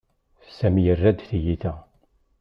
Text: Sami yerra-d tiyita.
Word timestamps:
Sami 0.57 0.81
yerra-d 0.83 1.19
tiyita. 1.27 1.73